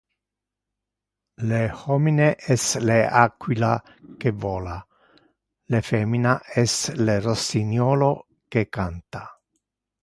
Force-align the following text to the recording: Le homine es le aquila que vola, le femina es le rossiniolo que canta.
Le 1.49 1.59
homine 1.89 2.29
es 2.55 2.63
le 2.89 2.97
aquila 3.25 3.71
que 4.19 4.31
vola, 4.45 4.79
le 5.67 5.83
femina 5.91 6.33
es 6.65 6.75
le 7.07 7.19
rossiniolo 7.27 8.11
que 8.49 8.65
canta. 8.79 9.27